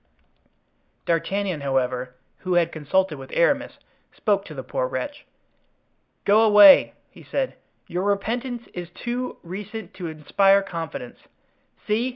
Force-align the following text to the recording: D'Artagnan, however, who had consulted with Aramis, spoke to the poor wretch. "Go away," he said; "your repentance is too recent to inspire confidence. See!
D'Artagnan, 1.05 1.61
however, 1.61 2.15
who 2.39 2.55
had 2.55 2.71
consulted 2.71 3.19
with 3.19 3.29
Aramis, 3.33 3.73
spoke 4.15 4.45
to 4.45 4.55
the 4.55 4.63
poor 4.63 4.87
wretch. 4.87 5.27
"Go 6.25 6.41
away," 6.41 6.95
he 7.11 7.21
said; 7.21 7.53
"your 7.85 8.01
repentance 8.05 8.65
is 8.73 8.89
too 8.89 9.37
recent 9.43 9.93
to 9.93 10.07
inspire 10.07 10.63
confidence. 10.63 11.19
See! 11.85 12.09